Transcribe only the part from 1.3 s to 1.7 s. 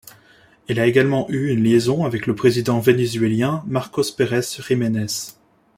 une